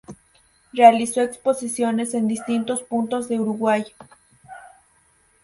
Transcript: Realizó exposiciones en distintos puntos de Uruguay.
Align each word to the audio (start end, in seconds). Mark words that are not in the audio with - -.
Realizó 0.73 1.21
exposiciones 1.21 2.15
en 2.15 2.27
distintos 2.27 2.81
puntos 2.81 3.29
de 3.29 3.39
Uruguay. 3.39 3.85